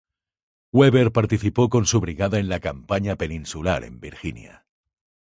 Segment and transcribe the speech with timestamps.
[0.71, 4.65] Weber participó con su brigada en la Campaña Peninsular en Virginia.